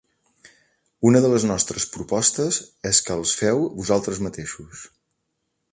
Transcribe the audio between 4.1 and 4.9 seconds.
mateixos.